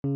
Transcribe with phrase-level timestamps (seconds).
[0.00, 0.08] こ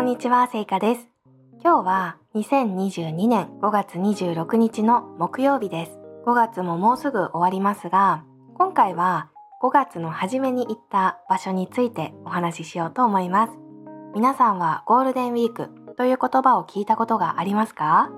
[0.00, 1.06] んにちは、せいかです。
[1.62, 5.92] 今日は2022年5月26日の木曜日です。
[6.26, 8.24] 5月ももうすぐ終わりますが、
[8.54, 9.30] 今回は
[9.62, 13.52] 5月の初めに行った場所についてお話ししようと思います。
[14.16, 18.10] 皆さんはゴールデンウィークという言葉を聞いたことがありますか？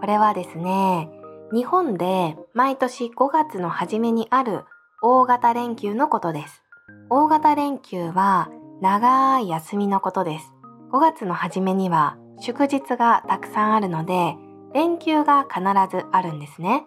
[0.00, 1.12] これはですね、
[1.50, 4.64] 日本で毎年5月の初めにある
[5.00, 6.64] 大型連休のことです。
[7.08, 10.52] 大型連休は長い休みのことです。
[10.90, 14.34] 5月の初めには祝日がたくさんあるので、
[14.74, 16.84] 連休が必ずあるんですね。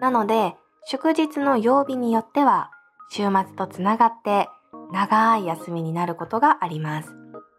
[0.00, 0.54] なので、
[0.84, 2.70] 祝日の曜日によっては
[3.10, 4.48] 週末とつながって
[4.92, 7.08] 長い休みになることがあります。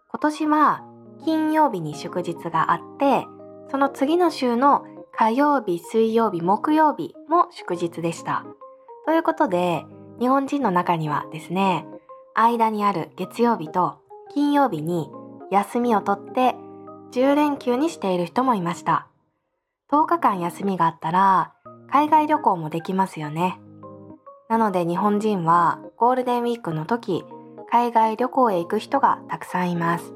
[0.07, 0.85] 今年は
[1.25, 3.27] 金曜日に祝日があって、
[3.69, 4.85] その次の週の
[5.17, 8.45] 火曜日、水曜日、木曜日も祝日でした。
[9.05, 9.85] ということで、
[10.19, 11.85] 日本人の中にはですね、
[12.33, 13.99] 間にある月曜日と
[14.33, 15.09] 金曜日に
[15.51, 16.55] 休みを取って
[17.13, 19.07] 10連休にしている人もいました。
[19.89, 21.53] 10日間休みがあったら
[21.89, 23.57] 海外旅行もできますよね。
[24.49, 27.23] なので日本人はゴールデンウィークの時
[27.71, 30.13] 海外旅行へ行く人がたくさんいます。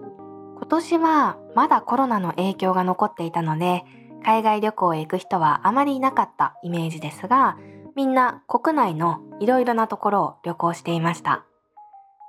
[0.57, 3.85] 今年はまだコロナの影響が残っていたので、
[4.23, 7.57] 海外旅行へ行く人はあまりいなかったイメージですが、
[7.95, 11.45] みんな国内のいろいろなところを旅行していました。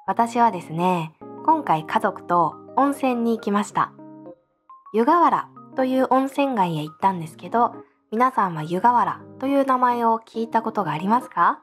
[0.07, 1.13] 私はですね、
[1.45, 3.93] 今回家族と温泉に行きました。
[4.93, 7.75] 湯河原という温泉街へ行ったんですけど、
[8.11, 11.61] 皆さんは湯河原という名前を聞いたことがありますか？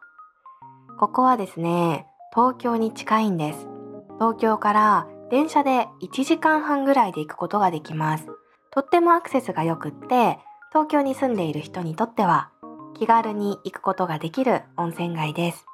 [0.98, 3.68] ここはですね、東京に近いんです。
[4.16, 8.28] 東京から電車で1時間半ぐらいで行くことができます。
[8.78, 10.38] とってもアクセスが良くって、
[10.70, 12.52] 東京に住んでいる人にとっては
[12.94, 15.66] 気軽に行くことができる温泉街です。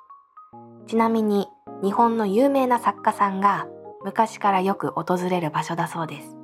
[0.88, 1.50] ちなみに
[1.84, 3.68] 日本の有名な作家さんが
[4.06, 6.38] 昔からよく訪れる場所だそうです。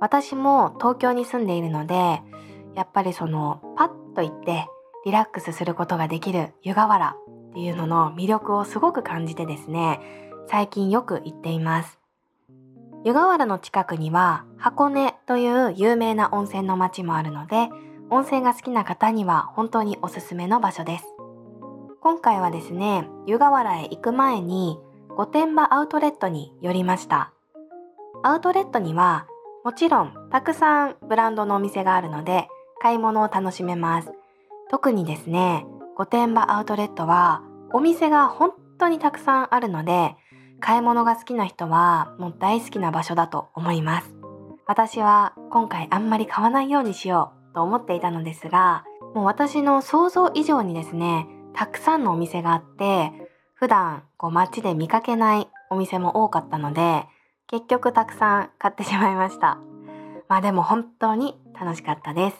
[0.00, 2.20] 私も東京に住んでいるので、
[2.74, 4.66] やっぱりそのパッと行って
[5.04, 7.14] リラックスすることができる湯河原
[7.50, 10.00] っていうのの魅力をすごく感じてですね、
[10.48, 12.00] 最近よく行っています。
[13.06, 17.68] 湯河原の近くには箱根という有名な温泉の町もあるので、
[18.10, 21.04] 温泉が好きな方には本当におすすめの場所です。
[22.00, 24.80] 今回はですね、湯河原へ行く前に
[25.16, 27.32] 御殿場アウトレットに寄りました。
[28.24, 29.28] アウトレットには
[29.62, 32.48] もちろんたくさんブランドのお店があるので
[32.82, 34.10] 買い物を楽しめます。
[34.68, 35.64] 特にですね、
[35.96, 38.50] 御殿場アウトレットはお店が本
[38.80, 40.16] 当にたくさんあるので
[40.60, 44.14] 買い物が好きな人はもう大好きな場所だと思います。
[44.66, 48.84] 私は今回あんまり買わないようにしようと思っていたのですが
[49.14, 53.12] もう私の想像以上にですねたくさんのお店があって
[53.54, 57.06] 普段こう街で見かけないお店も多かったので
[57.46, 59.58] 結局たくさん買ってしまいました。
[60.28, 62.36] まあでも本当に楽しかったです。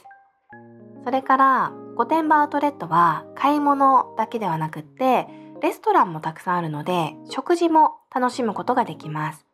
[1.04, 5.28] それから御殿場アウトレットは買い物だけではなくって
[5.62, 9.46] レストランもたくさんあるので食事も楽しむことができます。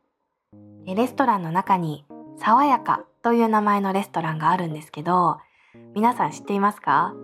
[0.86, 2.04] レストランの中に
[2.38, 5.38] 爽やかという名前のレストランがあるんですけど
[5.94, 7.14] 皆さん知っていますか？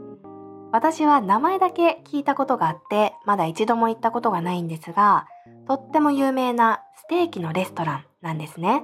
[0.70, 5.26] 私は名前だけ聞いたことがあってまだ一度も行ったことがないんですが
[5.66, 8.82] とっても有名なステーキのレストランなんですね。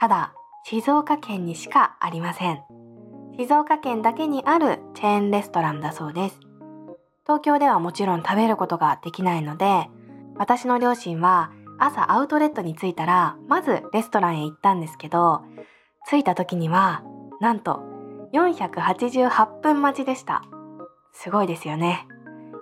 [0.00, 0.32] ただ
[0.64, 2.62] 静岡県にしかありません。
[3.38, 6.40] 静岡県だけにあるチェーンレストランだそうです。
[7.26, 9.88] 東京ではもちろん食べることができないので、
[10.36, 15.42] 私の両親は朝アウトレットに着いたら、まずレストランへ行ったんですけど、
[16.08, 17.02] 着いた時には、
[17.40, 17.82] なんと
[18.32, 20.42] 488分待ちでした。
[21.12, 22.06] すごいですよね。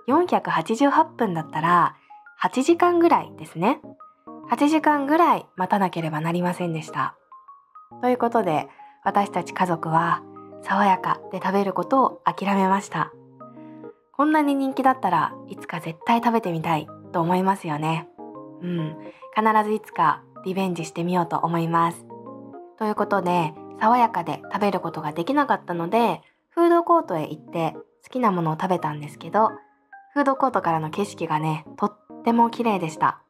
[0.07, 1.95] 488分だったら
[2.41, 3.81] 8時間ぐらいですね。
[4.49, 7.15] 8時間ぐらい待たなければなりませんでした。
[8.01, 8.67] ということで
[9.03, 10.23] 私たち家族は
[10.63, 13.11] 爽やかで食べることを諦めました
[14.17, 18.07] こんなに人気だったらいつか絶対食べてみたいと思いますよね。
[18.61, 18.97] うん。
[19.35, 22.05] 必ずいつかリベンジしてみようと思います。
[22.77, 27.73] ということで爽やかで食べることができなかったのでフードコートへ行って
[28.03, 29.51] 好きなものを食べたんですけど
[30.13, 33.21] フードコートからの景色がねとっても綺麗でした。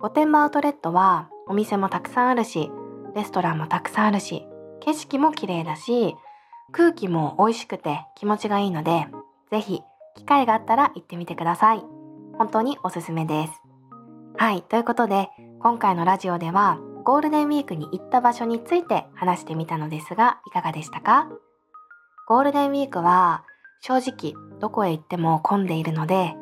[0.00, 2.70] 御殿場アウトレットはお店もたくさんあるし
[3.14, 4.46] レストランもたくさんあるし
[4.80, 6.14] 景色も綺麗だし
[6.72, 9.06] 空気も美味しくて気持ちがいいので、
[9.50, 9.80] ぜひ
[10.16, 11.82] 機会があったら行ってみてください。
[12.36, 13.52] 本当におすすめです。
[14.36, 15.28] はい、ということで
[15.60, 21.28] 今回のラジオではゴールデンウィークに行った場所について話してみたのですがいかがでしたか？
[22.28, 23.44] ゴールデンウィークは
[23.80, 26.34] 正直どこへ行っても混んでいるので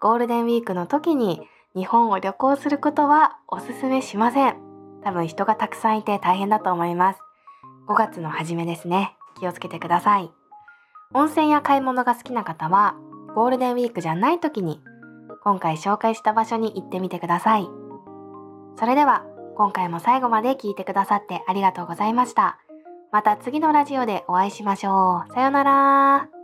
[0.00, 1.40] ゴールデンウィークの時に
[1.74, 4.56] 日本を旅行することはおすすめしません。
[5.02, 7.20] 多分人がたくさんいて大変だと思います。
[7.88, 9.16] 5月の初めですね。
[9.38, 10.30] 気をつけてください。
[11.12, 12.94] 温泉や買い物が好きな方は
[13.34, 14.80] ゴールデンウィークじゃない時に
[15.42, 17.68] 今回紹介した場所に行ってみてください。
[18.78, 19.24] それでは
[19.56, 22.58] 今回も最後まで聞いてくださってありがとうございました。
[23.12, 25.32] また次のラジオでお会いしましょう。
[25.32, 26.39] さようなら。